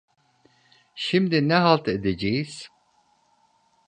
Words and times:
Şimdi 0.95 1.49
ne 1.49 1.53
halt 1.53 1.87
edeceğiz? 1.87 2.69